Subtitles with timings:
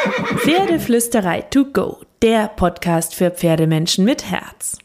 [0.00, 4.78] Pferdeflüsterei to go, der Podcast für Pferdemenschen mit Herz.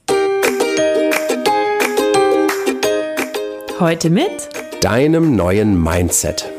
[3.79, 4.49] Heute mit
[4.81, 6.51] deinem neuen Mindset.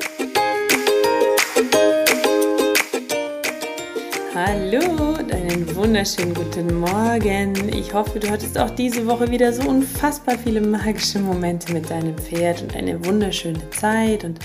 [4.34, 7.68] Hallo und einen wunderschönen guten Morgen.
[7.76, 12.16] Ich hoffe, du hattest auch diese Woche wieder so unfassbar viele magische Momente mit deinem
[12.16, 14.38] Pferd und eine wunderschöne Zeit und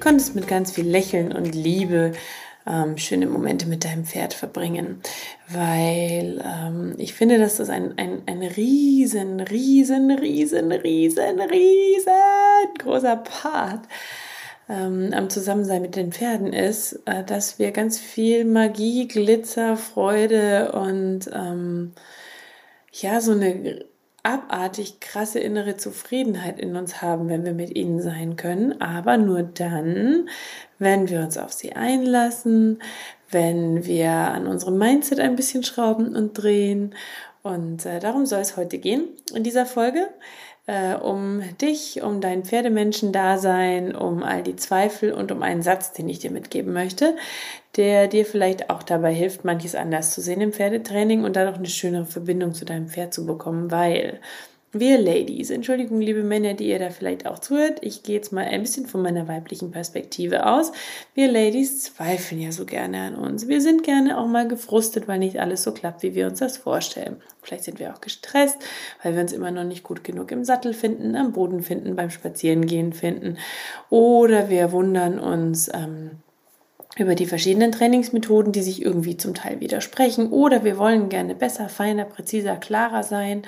[0.00, 2.12] konntest mit ganz viel Lächeln und Liebe
[2.66, 5.00] ähm, schöne Momente mit deinem Pferd verbringen,
[5.48, 12.12] weil ähm, ich finde, dass das ein, ein, ein riesen, riesen, riesen, riesen, riesen
[12.78, 13.86] großer Part
[14.68, 20.72] ähm, am Zusammensein mit den Pferden ist, äh, dass wir ganz viel Magie, Glitzer, Freude
[20.72, 21.92] und ähm,
[22.92, 23.84] ja, so eine
[24.24, 29.42] abartig krasse innere Zufriedenheit in uns haben, wenn wir mit ihnen sein können, aber nur
[29.42, 30.28] dann,
[30.78, 32.82] wenn wir uns auf sie einlassen,
[33.30, 36.94] wenn wir an unserem Mindset ein bisschen schrauben und drehen.
[37.42, 40.08] Und äh, darum soll es heute gehen in dieser Folge
[40.66, 46.08] äh, um dich, um dein Pferdemenschen-Dasein, um all die Zweifel und um einen Satz, den
[46.08, 47.16] ich dir mitgeben möchte,
[47.76, 51.66] der dir vielleicht auch dabei hilft, manches anders zu sehen im Pferdetraining und dadurch eine
[51.66, 54.20] schönere Verbindung zu deinem Pferd zu bekommen, weil
[54.74, 58.44] wir Ladies, Entschuldigung, liebe Männer, die ihr da vielleicht auch zuhört, ich gehe jetzt mal
[58.44, 60.72] ein bisschen von meiner weiblichen Perspektive aus.
[61.14, 63.48] Wir Ladies zweifeln ja so gerne an uns.
[63.48, 66.56] Wir sind gerne auch mal gefrustet, weil nicht alles so klappt, wie wir uns das
[66.56, 67.16] vorstellen.
[67.42, 68.58] Vielleicht sind wir auch gestresst,
[69.02, 72.10] weil wir uns immer noch nicht gut genug im Sattel finden, am Boden finden, beim
[72.10, 73.38] Spazierengehen finden.
[73.90, 76.22] Oder wir wundern uns, ähm,
[76.96, 80.30] über die verschiedenen Trainingsmethoden, die sich irgendwie zum Teil widersprechen.
[80.30, 83.42] Oder wir wollen gerne besser, feiner, präziser, klarer sein.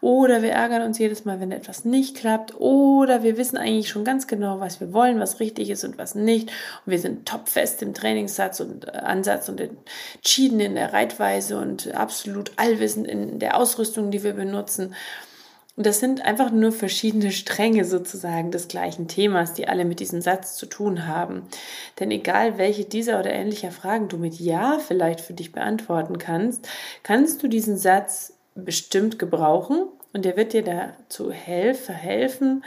[0.00, 2.54] Oder wir ärgern uns jedes Mal, wenn etwas nicht klappt.
[2.60, 6.14] Oder wir wissen eigentlich schon ganz genau, was wir wollen, was richtig ist und was
[6.14, 6.50] nicht.
[6.86, 11.92] Und wir sind topfest im Trainingssatz und äh, Ansatz und entschieden in der Reitweise und
[11.94, 14.94] absolut allwissend in der Ausrüstung, die wir benutzen.
[15.76, 20.20] Und das sind einfach nur verschiedene Stränge sozusagen des gleichen Themas, die alle mit diesem
[20.20, 21.42] Satz zu tun haben.
[21.98, 26.68] Denn egal welche dieser oder ähnlicher Fragen du mit Ja vielleicht für dich beantworten kannst,
[27.02, 32.64] kannst du diesen Satz bestimmt gebrauchen und der wird dir dazu helfen, helfen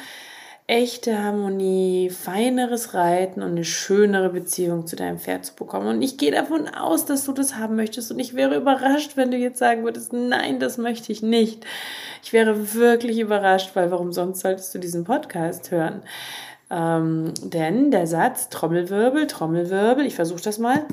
[0.69, 5.88] echte Harmonie, feineres Reiten und eine schönere Beziehung zu deinem Pferd zu bekommen.
[5.88, 8.11] Und ich gehe davon aus, dass du das haben möchtest.
[8.11, 11.66] Und ich wäre überrascht, wenn du jetzt sagen würdest, nein, das möchte ich nicht.
[12.22, 16.01] Ich wäre wirklich überrascht, weil warum sonst solltest du diesen Podcast hören?
[16.69, 20.85] Ähm, denn der Satz Trommelwirbel, Trommelwirbel, ich versuche das mal.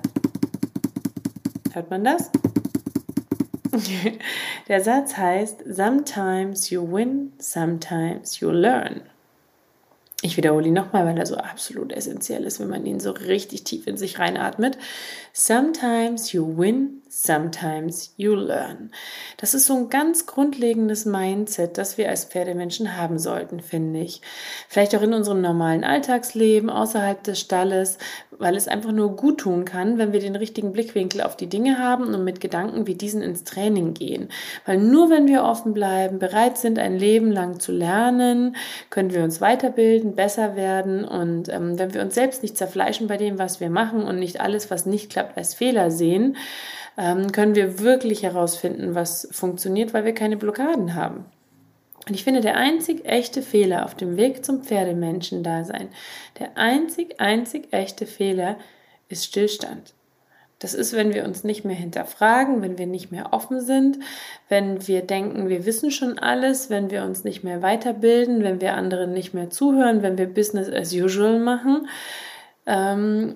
[1.73, 2.31] Hört man das?
[4.69, 9.01] der Satz heißt, Sometimes you win, sometimes you learn.
[10.25, 13.63] Ich wiederhole ihn nochmal, weil er so absolut essentiell ist, wenn man ihn so richtig
[13.65, 14.79] tief in sich reinatmet.
[15.37, 18.91] Sometimes you win, Sometimes you learn.
[19.37, 24.21] Das ist so ein ganz grundlegendes Mindset, das wir als Pferdemenschen haben sollten, finde ich.
[24.69, 27.99] Vielleicht auch in unserem normalen Alltagsleben, außerhalb des Stalles,
[28.33, 31.79] weil es einfach nur gut tun kann, wenn wir den richtigen Blickwinkel auf die Dinge
[31.79, 34.29] haben und mit Gedanken wie diesen ins Training gehen.
[34.67, 38.57] Weil nur wenn wir offen bleiben, bereit sind, ein Leben lang zu lernen,
[38.91, 43.19] können wir uns weiterbilden, besser werden und ähm, wenn wir uns selbst nicht zerfleischen bei
[43.19, 46.37] dem, was wir machen und nicht alles, was nicht klappt, als Fehler sehen,
[46.97, 51.27] ähm, können wir wirklich herausfinden, was funktioniert, weil wir keine Blockaden haben.
[52.07, 55.89] Und ich finde, der einzig echte Fehler auf dem Weg zum Pferdemenschen-Dasein,
[56.39, 58.59] der einzig, einzig echte Fehler
[59.09, 59.95] ist Stillstand.
[60.59, 63.99] Das ist, wenn wir uns nicht mehr hinterfragen, wenn wir nicht mehr offen sind,
[64.49, 68.75] wenn wir denken, wir wissen schon alles, wenn wir uns nicht mehr weiterbilden, wenn wir
[68.75, 71.89] anderen nicht mehr zuhören, wenn wir Business as usual machen.
[72.67, 73.35] Ähm,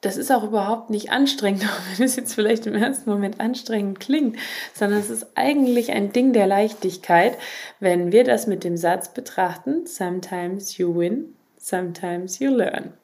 [0.00, 4.00] das ist auch überhaupt nicht anstrengend, auch wenn es jetzt vielleicht im ersten Moment anstrengend
[4.00, 4.36] klingt,
[4.74, 7.36] sondern es ist eigentlich ein Ding der Leichtigkeit,
[7.80, 12.94] wenn wir das mit dem Satz betrachten, sometimes you win, sometimes you learn.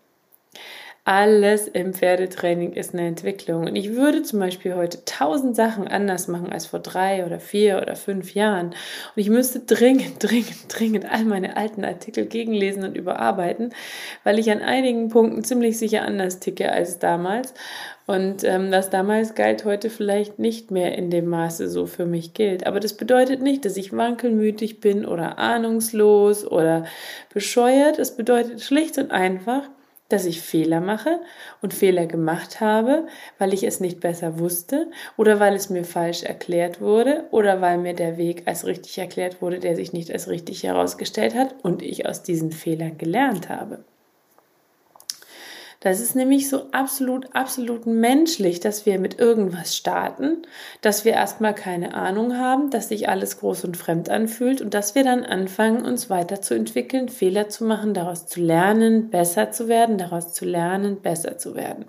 [1.09, 3.69] Alles im Pferdetraining ist eine Entwicklung.
[3.69, 7.81] Und ich würde zum Beispiel heute tausend Sachen anders machen als vor drei oder vier
[7.81, 8.71] oder fünf Jahren.
[8.71, 8.75] Und
[9.15, 13.73] ich müsste dringend, dringend, dringend all meine alten Artikel gegenlesen und überarbeiten,
[14.25, 17.55] weil ich an einigen Punkten ziemlich sicher anders ticke als damals.
[18.07, 22.35] Und ähm, was damals galt, heute vielleicht nicht mehr in dem Maße so für mich
[22.35, 22.67] gilt.
[22.67, 26.85] Aber das bedeutet nicht, dass ich wankelmütig bin oder ahnungslos oder
[27.33, 28.01] bescheuert.
[28.01, 29.63] Es bedeutet schlicht und einfach,
[30.09, 31.21] dass ich Fehler mache
[31.63, 33.07] und Fehler gemacht habe,
[33.39, 37.79] weil ich es nicht besser wusste oder weil es mir falsch erklärt wurde oder weil
[37.79, 41.83] mir der Weg als richtig erklärt wurde, der sich nicht als richtig herausgestellt hat und
[41.83, 43.85] ich aus diesen Fehlern gelernt habe.
[45.87, 50.39] Das ist nämlich so absolut, absolut menschlich, dass wir mit irgendwas starten,
[50.81, 54.97] dass wir erstmal keine Ahnung haben, dass sich alles groß und fremd anfühlt und dass
[54.97, 60.33] wir dann anfangen, uns weiterzuentwickeln, Fehler zu machen, daraus zu lernen, besser zu werden, daraus
[60.33, 61.85] zu lernen, besser zu werden.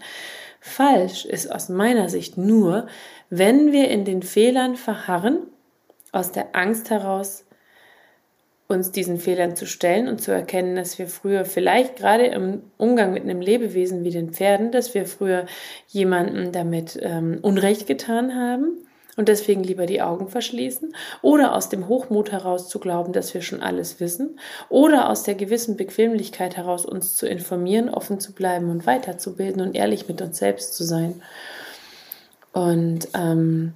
[0.60, 2.86] Falsch ist aus meiner Sicht nur,
[3.32, 5.40] wenn wir in den Fehlern verharren,
[6.12, 7.47] aus der Angst heraus,
[8.68, 13.14] uns diesen Fehlern zu stellen und zu erkennen, dass wir früher vielleicht gerade im Umgang
[13.14, 15.46] mit einem Lebewesen wie den Pferden, dass wir früher
[15.88, 18.78] jemanden damit ähm, Unrecht getan haben
[19.16, 23.42] und deswegen lieber die Augen verschließen oder aus dem Hochmut heraus zu glauben, dass wir
[23.42, 24.38] schon alles wissen
[24.70, 29.76] oder aus der gewissen Bequemlichkeit heraus uns zu informieren, offen zu bleiben und weiterzubilden und
[29.76, 31.22] ehrlich mit uns selbst zu sein.
[32.52, 33.74] Und ähm,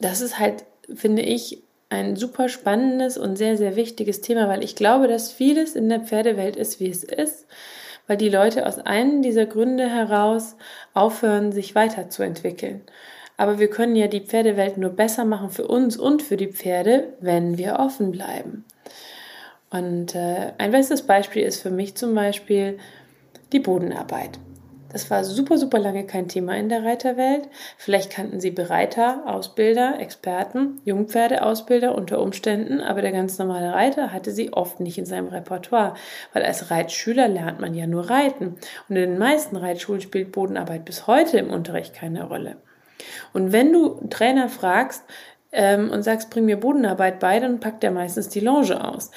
[0.00, 0.64] das ist halt,
[0.94, 5.76] finde ich, ein super spannendes und sehr, sehr wichtiges Thema, weil ich glaube, dass vieles
[5.76, 7.46] in der Pferdewelt ist, wie es ist,
[8.06, 10.56] weil die Leute aus einem dieser Gründe heraus
[10.94, 12.80] aufhören, sich weiterzuentwickeln.
[13.36, 17.12] Aber wir können ja die Pferdewelt nur besser machen für uns und für die Pferde,
[17.20, 18.64] wenn wir offen bleiben.
[19.70, 22.78] Und äh, ein bestes Beispiel ist für mich zum Beispiel
[23.52, 24.38] die Bodenarbeit.
[24.92, 27.48] Das war super, super lange kein Thema in der Reiterwelt.
[27.78, 34.32] Vielleicht kannten Sie Bereiter, Ausbilder, Experten, Jungpferdeausbilder unter Umständen, aber der ganz normale Reiter hatte
[34.32, 35.94] sie oft nicht in seinem Repertoire,
[36.32, 38.56] weil als Reitschüler lernt man ja nur reiten.
[38.88, 42.56] Und in den meisten Reitschulen spielt Bodenarbeit bis heute im Unterricht keine Rolle.
[43.32, 45.02] Und wenn du einen Trainer fragst,
[45.52, 49.10] ähm, und sagst, bring mir Bodenarbeit bei, dann packt er meistens die Longe aus.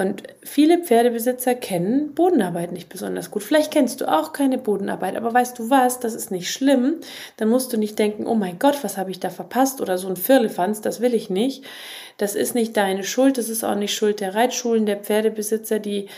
[0.00, 3.42] Und viele Pferdebesitzer kennen Bodenarbeit nicht besonders gut.
[3.42, 6.94] Vielleicht kennst du auch keine Bodenarbeit, aber weißt du was, das ist nicht schlimm.
[7.36, 10.08] Dann musst du nicht denken, oh mein Gott, was habe ich da verpasst oder so
[10.08, 11.66] ein Firlefanz, das will ich nicht.
[12.16, 16.08] Das ist nicht deine Schuld, das ist auch nicht Schuld der Reitschulen, der Pferdebesitzer, die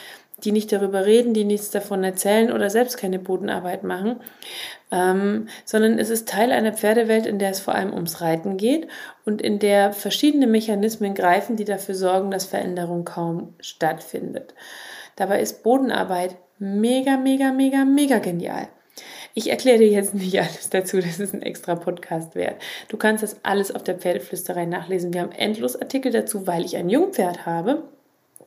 [0.45, 4.17] die nicht darüber reden, die nichts davon erzählen oder selbst keine Bodenarbeit machen,
[4.91, 8.89] ähm, sondern es ist Teil einer Pferdewelt, in der es vor allem ums Reiten geht
[9.25, 14.55] und in der verschiedene Mechanismen greifen, die dafür sorgen, dass Veränderung kaum stattfindet.
[15.17, 18.69] Dabei ist Bodenarbeit mega, mega, mega, mega genial.
[19.35, 22.61] Ich erkläre dir jetzt nicht alles dazu, das ist ein extra Podcast wert.
[22.89, 25.15] Du kannst das alles auf der Pferdeflüsterei nachlesen.
[25.15, 27.83] Wir haben endlos Artikel dazu, weil ich ein Jungpferd habe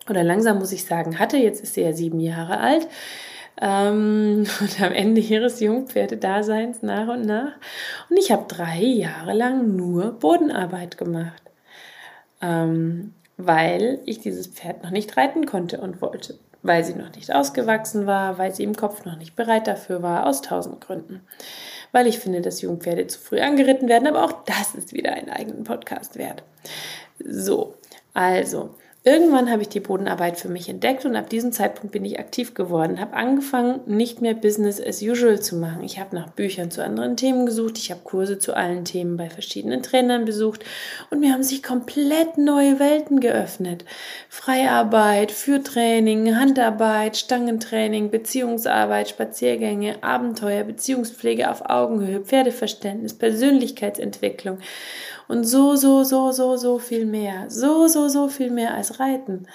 [0.09, 1.37] oder langsam muss ich sagen, hatte.
[1.37, 2.87] Jetzt ist sie ja sieben Jahre alt.
[3.61, 7.53] Ähm, und am Ende ihres Jungpferdedaseins nach und nach.
[8.09, 11.41] Und ich habe drei Jahre lang nur Bodenarbeit gemacht,
[12.41, 16.37] ähm, weil ich dieses Pferd noch nicht reiten konnte und wollte.
[16.61, 20.25] Weil sie noch nicht ausgewachsen war, weil sie im Kopf noch nicht bereit dafür war,
[20.25, 21.21] aus tausend Gründen.
[21.91, 25.29] Weil ich finde, dass Jungpferde zu früh angeritten werden, aber auch das ist wieder einen
[25.29, 26.41] eigenen Podcast wert.
[27.23, 27.75] So,
[28.15, 28.73] also,
[29.07, 32.55] Irgendwann habe ich die Bodenarbeit für mich entdeckt und ab diesem Zeitpunkt bin ich aktiv
[32.55, 35.83] geworden, habe angefangen, nicht mehr Business as usual zu machen.
[35.83, 39.29] Ich habe nach Büchern zu anderen Themen gesucht, ich habe Kurse zu allen Themen bei
[39.29, 40.65] verschiedenen Trainern besucht
[41.11, 43.85] und mir haben sich komplett neue Welten geöffnet.
[44.27, 54.57] Freiarbeit, Führtraining, Handarbeit, Stangentraining, Beziehungsarbeit, Spaziergänge, Abenteuer, Beziehungspflege auf Augenhöhe, Pferdeverständnis, Persönlichkeitsentwicklung
[55.27, 57.49] und so, so, so, so, so viel mehr.
[57.49, 59.47] So, so, so viel mehr als Reiten.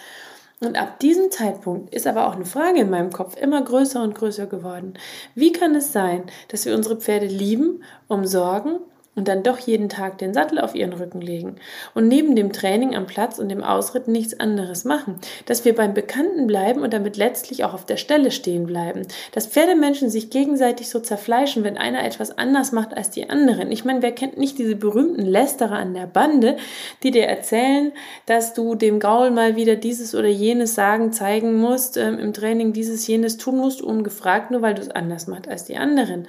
[0.60, 4.14] Und ab diesem Zeitpunkt ist aber auch eine Frage in meinem Kopf immer größer und
[4.14, 4.94] größer geworden.
[5.34, 8.80] Wie kann es sein, dass wir unsere Pferde lieben, umsorgen
[9.16, 11.56] und dann doch jeden Tag den Sattel auf ihren Rücken legen
[11.94, 15.94] und neben dem Training am Platz und dem Ausritt nichts anderes machen, dass wir beim
[15.94, 19.02] Bekannten bleiben und damit letztlich auch auf der Stelle stehen bleiben,
[19.32, 23.72] dass Pferdemenschen sich gegenseitig so zerfleischen, wenn einer etwas anders macht als die anderen.
[23.72, 26.56] Ich meine, wer kennt nicht diese berühmten Lästerer an der Bande,
[27.02, 27.92] die dir erzählen,
[28.26, 32.72] dass du dem Gaul mal wieder dieses oder jenes sagen, zeigen musst, ähm, im Training
[32.72, 36.28] dieses, jenes tun musst, ungefragt, nur weil du es anders machst als die anderen.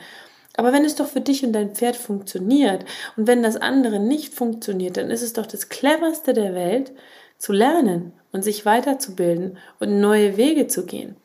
[0.58, 4.34] Aber wenn es doch für dich und dein Pferd funktioniert und wenn das andere nicht
[4.34, 6.92] funktioniert, dann ist es doch das cleverste der Welt,
[7.38, 11.16] zu lernen und sich weiterzubilden und neue Wege zu gehen.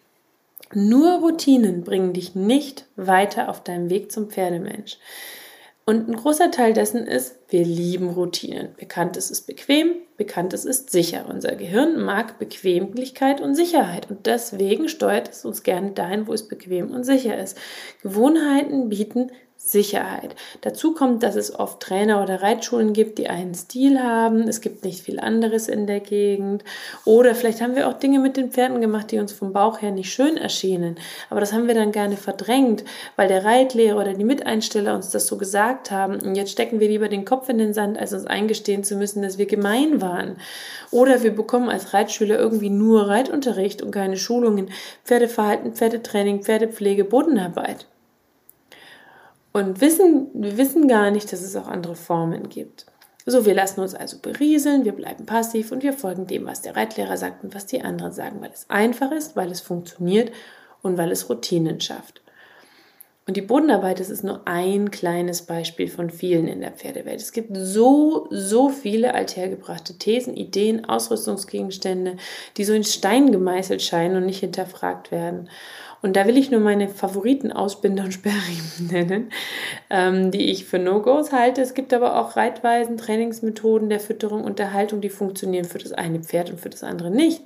[0.73, 4.99] Nur Routinen bringen dich nicht weiter auf deinem Weg zum Pferdemensch.
[5.89, 8.75] Und ein großer Teil dessen ist, wir lieben Routinen.
[8.77, 11.27] Bekanntes ist bequem, bekanntes ist sicher.
[11.29, 16.49] Unser Gehirn mag Bequemlichkeit und Sicherheit und deswegen steuert es uns gerne dahin, wo es
[16.49, 17.57] bequem und sicher ist.
[18.03, 20.37] Gewohnheiten bieten Sicherheit.
[20.61, 24.47] Dazu kommt, dass es oft Trainer oder Reitschulen gibt, die einen Stil haben.
[24.47, 26.63] Es gibt nicht viel anderes in der Gegend.
[27.05, 29.91] Oder vielleicht haben wir auch Dinge mit den Pferden gemacht, die uns vom Bauch her
[29.91, 30.97] nicht schön erschienen.
[31.31, 32.85] Aber das haben wir dann gerne verdrängt,
[33.17, 36.21] weil der Reitlehrer oder die Miteinsteller uns das so gesagt haben.
[36.21, 39.23] Und jetzt stecken wir lieber den Kopf in den Sand, als uns eingestehen zu müssen,
[39.23, 40.37] dass wir gemein waren.
[40.93, 44.71] Oder wir bekommen als Reitschüler irgendwie nur Reitunterricht und keine Schulungen,
[45.05, 47.87] Pferdeverhalten, Pferdetraining, Pferdepflege, Bodenarbeit.
[49.57, 52.85] Und wissen, wir wissen gar nicht, dass es auch andere Formen gibt.
[53.25, 56.77] So, wir lassen uns also berieseln, wir bleiben passiv und wir folgen dem, was der
[56.77, 60.31] Reitlehrer sagt und was die anderen sagen, weil es einfach ist, weil es funktioniert
[60.83, 62.21] und weil es Routinen schafft.
[63.29, 67.21] Und die Bodenarbeit, das ist nur ein kleines Beispiel von vielen in der Pferdewelt.
[67.21, 72.19] Es gibt so, so viele althergebrachte Thesen, Ideen, Ausrüstungsgegenstände,
[72.57, 75.49] die so in Stein gemeißelt scheinen und nicht hinterfragt werden.
[76.03, 79.33] Und da will ich nur meine Favoriten Ausbinder und Sperrriemen nennen,
[79.91, 81.63] ähm, die ich für No-Gos halte.
[81.63, 85.91] Es gibt aber auch Reitweisen, Trainingsmethoden der Fütterung und der Haltung, die funktionieren für das
[85.91, 87.43] eine Pferd und für das andere nicht.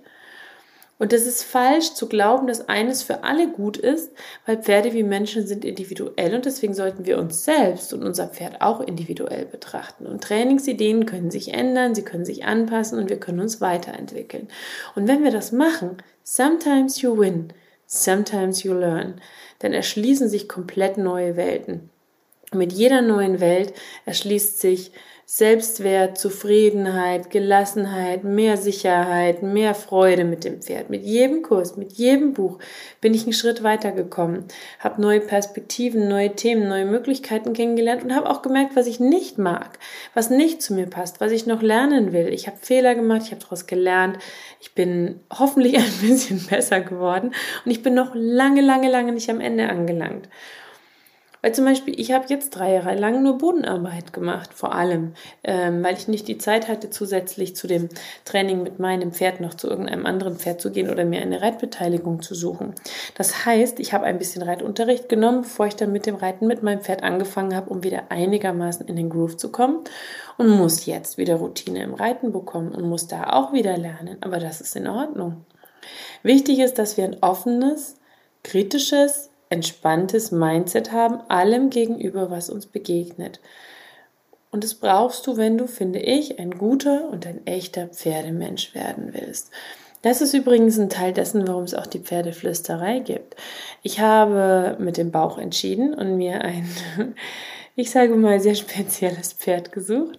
[1.01, 4.13] Und es ist falsch zu glauben, dass eines für alle gut ist,
[4.45, 8.61] weil Pferde wie Menschen sind individuell und deswegen sollten wir uns selbst und unser Pferd
[8.61, 10.05] auch individuell betrachten.
[10.07, 14.49] Und Trainingsideen können sich ändern, sie können sich anpassen und wir können uns weiterentwickeln.
[14.95, 17.55] Und wenn wir das machen, sometimes you win.
[17.87, 19.23] Sometimes you learn.
[19.63, 21.89] Denn erschließen sich komplett neue Welten.
[22.53, 23.73] Mit jeder neuen Welt
[24.05, 24.93] erschließt sich
[25.33, 30.91] Selbstwert, Zufriedenheit, Gelassenheit, mehr Sicherheit, mehr Freude mit dem Pferd.
[30.91, 32.59] Mit jedem Kurs, mit jedem Buch
[33.01, 34.47] bin ich einen Schritt weitergekommen,
[34.81, 39.39] habe neue Perspektiven, neue Themen, neue Möglichkeiten kennengelernt und habe auch gemerkt, was ich nicht
[39.39, 39.79] mag,
[40.15, 42.27] was nicht zu mir passt, was ich noch lernen will.
[42.31, 44.19] Ich habe Fehler gemacht, ich habe daraus gelernt,
[44.61, 49.31] ich bin hoffentlich ein bisschen besser geworden und ich bin noch lange, lange, lange nicht
[49.31, 50.29] am Ende angelangt.
[51.43, 55.83] Weil zum Beispiel, ich habe jetzt drei Jahre lang nur Bodenarbeit gemacht, vor allem, ähm,
[55.83, 57.89] weil ich nicht die Zeit hatte, zusätzlich zu dem
[58.25, 62.23] Training mit meinem Pferd noch zu irgendeinem anderen Pferd zu gehen oder mir eine Reitbeteiligung
[62.23, 62.75] zu suchen.
[63.15, 66.63] Das heißt, ich habe ein bisschen Reitunterricht genommen, bevor ich dann mit dem Reiten mit
[66.63, 69.79] meinem Pferd angefangen habe, um wieder einigermaßen in den Groove zu kommen
[70.37, 74.19] und muss jetzt wieder Routine im Reiten bekommen und muss da auch wieder lernen.
[74.21, 75.45] Aber das ist in Ordnung.
[76.23, 77.97] Wichtig ist, dass wir ein offenes,
[78.43, 83.41] kritisches, entspanntes Mindset haben, allem gegenüber, was uns begegnet.
[84.53, 89.11] Und das brauchst du, wenn du, finde ich, ein guter und ein echter Pferdemensch werden
[89.13, 89.51] willst.
[90.03, 93.37] Das ist übrigens ein Teil dessen, warum es auch die Pferdeflüsterei gibt.
[93.83, 96.69] Ich habe mit dem Bauch entschieden und mir ein,
[97.77, 100.19] ich sage mal, sehr spezielles Pferd gesucht.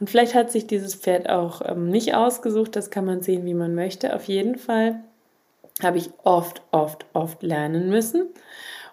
[0.00, 3.54] Und vielleicht hat sich dieses Pferd auch ähm, nicht ausgesucht, das kann man sehen, wie
[3.54, 4.16] man möchte.
[4.16, 5.04] Auf jeden Fall
[5.82, 8.28] habe ich oft, oft, oft lernen müssen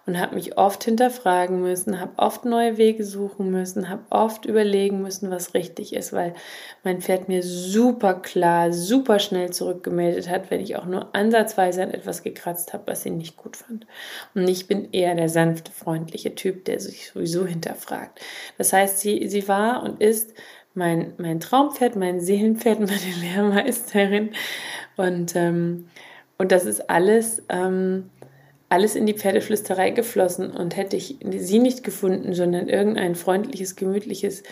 [0.05, 5.01] und habe mich oft hinterfragen müssen, habe oft neue Wege suchen müssen, habe oft überlegen
[5.01, 6.33] müssen, was richtig ist, weil
[6.83, 11.91] mein Pferd mir super klar, super schnell zurückgemeldet hat, wenn ich auch nur ansatzweise an
[11.91, 13.85] etwas gekratzt habe, was sie nicht gut fand.
[14.33, 18.19] Und ich bin eher der sanfte, freundliche Typ, der sich sowieso hinterfragt.
[18.57, 20.33] Das heißt, sie, sie war und ist
[20.73, 24.31] mein, mein Traumpferd, mein Seelenpferd, meine Lehrmeisterin
[24.97, 25.85] und ähm,
[26.39, 28.09] und das ist alles, ähm,
[28.69, 30.51] alles in die Pferdeflüsterei geflossen.
[30.51, 34.43] Und hätte ich sie nicht gefunden, sondern irgendein freundliches, gemütliches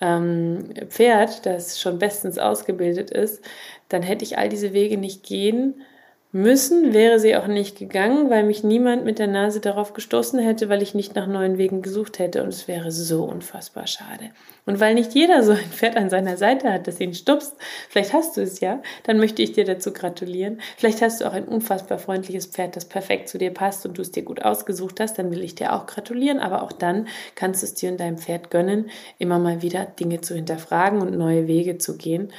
[0.00, 3.42] ähm, Pferd, das schon bestens ausgebildet ist,
[3.88, 5.82] dann hätte ich all diese Wege nicht gehen
[6.30, 10.68] Müssen wäre sie auch nicht gegangen, weil mich niemand mit der Nase darauf gestoßen hätte,
[10.68, 14.28] weil ich nicht nach neuen Wegen gesucht hätte und es wäre so unfassbar schade.
[14.66, 17.56] Und weil nicht jeder so ein Pferd an seiner Seite hat, das ihn stupst,
[17.88, 20.60] vielleicht hast du es ja, dann möchte ich dir dazu gratulieren.
[20.76, 24.02] Vielleicht hast du auch ein unfassbar freundliches Pferd, das perfekt zu dir passt und du
[24.02, 27.62] es dir gut ausgesucht hast, dann will ich dir auch gratulieren, aber auch dann kannst
[27.62, 31.46] du es dir und deinem Pferd gönnen, immer mal wieder Dinge zu hinterfragen und neue
[31.46, 32.34] Wege zu gehen.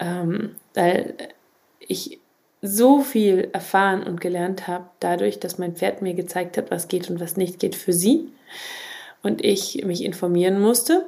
[0.00, 1.16] Ähm, weil
[1.80, 2.20] ich
[2.60, 7.08] so viel erfahren und gelernt habe, dadurch, dass mein Pferd mir gezeigt hat, was geht
[7.10, 8.28] und was nicht geht für sie.
[9.22, 11.06] Und ich mich informieren musste,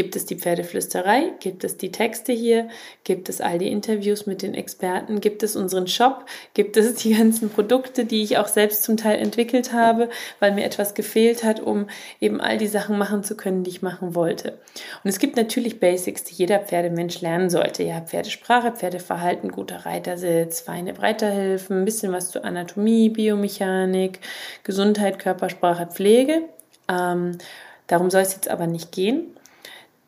[0.00, 1.34] Gibt es die Pferdeflüsterei?
[1.40, 2.68] Gibt es die Texte hier?
[3.04, 5.20] Gibt es all die Interviews mit den Experten?
[5.20, 6.24] Gibt es unseren Shop?
[6.54, 10.64] Gibt es die ganzen Produkte, die ich auch selbst zum Teil entwickelt habe, weil mir
[10.64, 11.86] etwas gefehlt hat, um
[12.18, 14.52] eben all die Sachen machen zu können, die ich machen wollte?
[15.04, 17.82] Und es gibt natürlich Basics, die jeder Pferdemensch lernen sollte.
[17.82, 24.20] Ja, Pferdesprache, Pferdeverhalten, guter Reitersitz, feine Breiterhilfen, ein bisschen was zur Anatomie, Biomechanik,
[24.62, 26.44] Gesundheit, Körpersprache, Pflege.
[26.90, 27.36] Ähm,
[27.86, 29.36] darum soll es jetzt aber nicht gehen.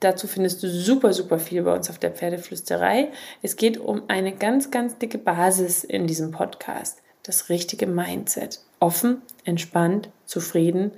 [0.03, 3.13] Dazu findest du super, super viel bei uns auf der Pferdeflüsterei.
[3.41, 7.01] Es geht um eine ganz, ganz dicke Basis in diesem Podcast.
[7.23, 8.59] Das richtige Mindset.
[8.81, 10.91] Offen, entspannt, zufrieden,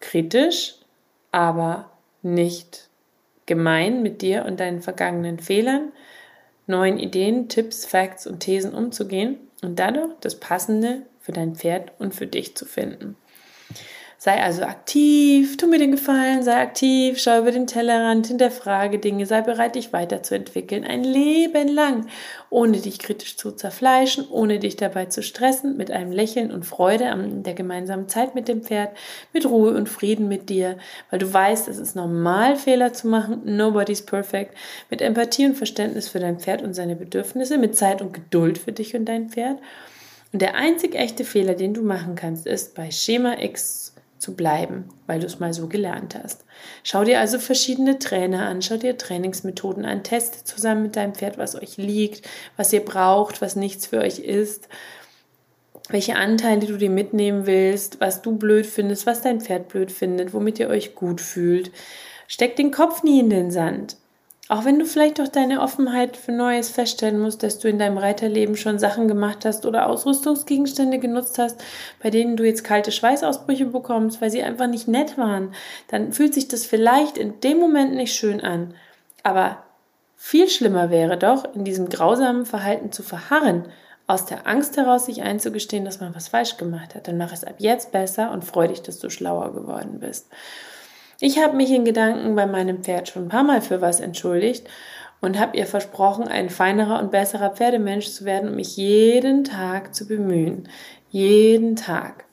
[0.00, 0.74] kritisch,
[1.30, 1.90] aber
[2.20, 2.90] nicht
[3.46, 5.90] gemein mit dir und deinen vergangenen Fehlern,
[6.66, 12.14] neuen Ideen, Tipps, Facts und Thesen umzugehen und dadurch das Passende für dein Pferd und
[12.14, 13.16] für dich zu finden.
[14.24, 19.26] Sei also aktiv, tu mir den Gefallen, sei aktiv, schau über den Tellerrand, hinterfrage Dinge,
[19.26, 22.06] sei bereit, dich weiterzuentwickeln, ein Leben lang,
[22.48, 27.08] ohne dich kritisch zu zerfleischen, ohne dich dabei zu stressen, mit einem Lächeln und Freude
[27.08, 28.96] an der gemeinsamen Zeit mit dem Pferd,
[29.32, 30.76] mit Ruhe und Frieden mit dir,
[31.10, 34.56] weil du weißt, es ist normal, Fehler zu machen, nobody's perfect,
[34.88, 38.70] mit Empathie und Verständnis für dein Pferd und seine Bedürfnisse, mit Zeit und Geduld für
[38.70, 39.58] dich und dein Pferd.
[40.32, 44.88] Und der einzig echte Fehler, den du machen kannst, ist bei Schema X zu bleiben,
[45.08, 46.44] weil du es mal so gelernt hast.
[46.84, 51.38] Schau dir also verschiedene Trainer an, schau dir Trainingsmethoden an, teste zusammen mit deinem Pferd,
[51.38, 52.26] was euch liegt,
[52.56, 54.68] was ihr braucht, was nichts für euch ist,
[55.88, 60.32] welche Anteile du dir mitnehmen willst, was du blöd findest, was dein Pferd blöd findet,
[60.32, 61.72] womit ihr euch gut fühlt.
[62.28, 63.96] Steck den Kopf nie in den Sand.
[64.48, 67.96] Auch wenn du vielleicht durch deine Offenheit für Neues feststellen musst, dass du in deinem
[67.96, 71.62] Reiterleben schon Sachen gemacht hast oder Ausrüstungsgegenstände genutzt hast,
[72.02, 75.54] bei denen du jetzt kalte Schweißausbrüche bekommst, weil sie einfach nicht nett waren,
[75.88, 78.74] dann fühlt sich das vielleicht in dem Moment nicht schön an.
[79.22, 79.62] Aber
[80.16, 83.66] viel schlimmer wäre doch, in diesem grausamen Verhalten zu verharren,
[84.08, 87.06] aus der Angst heraus sich einzugestehen, dass man was falsch gemacht hat.
[87.06, 90.26] Dann mach es ab jetzt besser und freu dich, dass du schlauer geworden bist.
[91.24, 94.68] Ich habe mich in Gedanken bei meinem Pferd schon ein paar Mal für was entschuldigt
[95.20, 99.94] und habe ihr versprochen, ein feinerer und besserer Pferdemensch zu werden und mich jeden Tag
[99.94, 100.68] zu bemühen.
[101.12, 102.24] Jeden Tag.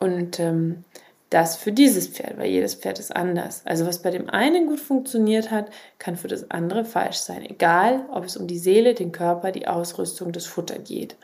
[0.00, 0.82] Und ähm,
[1.30, 3.62] das für dieses Pferd, weil jedes Pferd ist anders.
[3.64, 7.48] Also was bei dem einen gut funktioniert hat, kann für das andere falsch sein.
[7.48, 11.14] Egal, ob es um die Seele, den Körper, die Ausrüstung, das Futter geht.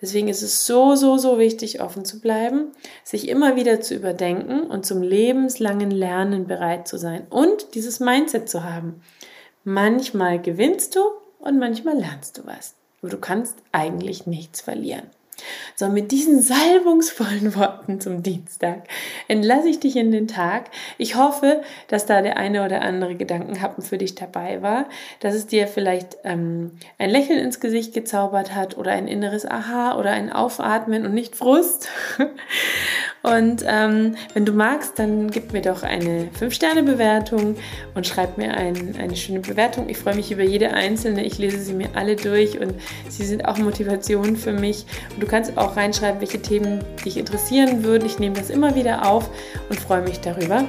[0.00, 4.62] Deswegen ist es so, so, so wichtig, offen zu bleiben, sich immer wieder zu überdenken
[4.62, 9.00] und zum lebenslangen Lernen bereit zu sein und dieses Mindset zu haben.
[9.64, 11.00] Manchmal gewinnst du
[11.38, 12.74] und manchmal lernst du was.
[13.00, 15.10] Aber du kannst eigentlich nichts verlieren.
[15.74, 18.84] So, mit diesen salbungsvollen Worten zum Dienstag
[19.28, 20.70] entlasse ich dich in den Tag.
[20.96, 24.86] Ich hoffe, dass da der eine oder andere Gedankenhappen für dich dabei war,
[25.20, 29.98] dass es dir vielleicht ähm, ein Lächeln ins Gesicht gezaubert hat oder ein inneres Aha
[29.98, 31.88] oder ein Aufatmen und nicht Frust.
[33.26, 37.56] Und ähm, wenn du magst, dann gib mir doch eine 5-Sterne-Bewertung
[37.94, 39.88] und schreib mir ein, eine schöne Bewertung.
[39.88, 41.24] Ich freue mich über jede einzelne.
[41.24, 42.74] Ich lese sie mir alle durch und
[43.08, 44.86] sie sind auch Motivation für mich.
[45.12, 48.06] Und du kannst auch reinschreiben, welche Themen dich interessieren würden.
[48.06, 49.28] Ich nehme das immer wieder auf
[49.68, 50.64] und freue mich darüber.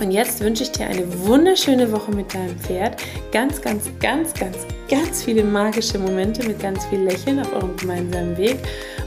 [0.00, 2.96] Und jetzt wünsche ich dir eine wunderschöne Woche mit deinem Pferd.
[3.32, 4.56] Ganz, ganz, ganz, ganz,
[4.90, 8.56] ganz viele magische Momente mit ganz viel Lächeln auf eurem gemeinsamen Weg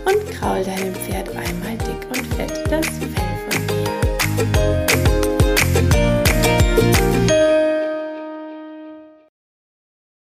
[0.06, 3.10] und kraul deinem Pferd einmal dick und fett das Fell
[3.50, 4.85] von mir.